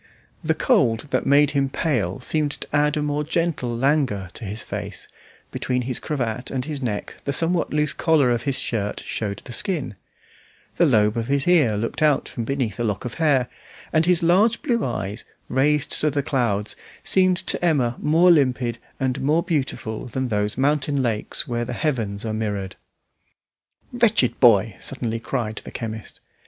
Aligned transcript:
The 0.43 0.55
cold 0.55 1.01
that 1.11 1.27
made 1.27 1.51
him 1.51 1.69
pale 1.69 2.19
seemed 2.19 2.53
to 2.53 2.75
add 2.75 2.97
a 2.97 3.03
more 3.03 3.23
gentle 3.23 3.77
languor 3.77 4.29
to 4.33 4.45
his 4.45 4.63
face; 4.63 5.07
between 5.51 5.83
his 5.83 5.99
cravat 5.99 6.49
and 6.49 6.65
his 6.65 6.81
neck 6.81 7.17
the 7.25 7.31
somewhat 7.31 7.71
loose 7.71 7.93
collar 7.93 8.31
of 8.31 8.41
his 8.41 8.57
shirt 8.57 9.01
showed 9.05 9.43
the 9.45 9.51
skin; 9.53 9.93
the 10.77 10.87
lobe 10.87 11.17
of 11.17 11.27
his 11.27 11.47
ear 11.47 11.77
looked 11.77 12.01
out 12.01 12.27
from 12.27 12.45
beneath 12.45 12.79
a 12.79 12.83
lock 12.83 13.05
of 13.05 13.13
hair, 13.21 13.47
and 13.93 14.07
his 14.07 14.23
large 14.23 14.63
blue 14.63 14.83
eyes, 14.83 15.23
raised 15.49 15.91
to 16.01 16.09
the 16.09 16.23
clouds, 16.23 16.75
seemed 17.03 17.37
to 17.37 17.63
Emma 17.63 17.95
more 17.99 18.31
limpid 18.31 18.79
and 18.99 19.21
more 19.21 19.43
beautiful 19.43 20.05
than 20.07 20.29
those 20.29 20.57
mountain 20.57 21.03
lakes 21.03 21.47
where 21.47 21.63
the 21.63 21.73
heavens 21.73 22.25
are 22.25 22.33
mirrored. 22.33 22.75
"Wretched 23.93 24.39
boy!" 24.39 24.75
suddenly 24.79 25.19
cried 25.19 25.61
the 25.63 25.69
chemist. 25.69 26.21